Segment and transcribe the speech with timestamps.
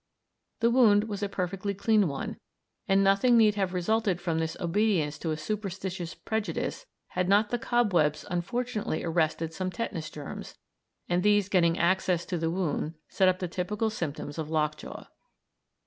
[0.61, 2.39] The wound was a perfectly clean one,
[2.87, 7.59] and nothing need have resulted from this obedience to a superstitious prejudice had not the
[7.59, 10.55] cobwebs unfortunately arrested some tetanus germs,
[11.07, 15.05] and these getting access to the wound set up the typical symptoms of lock jaw.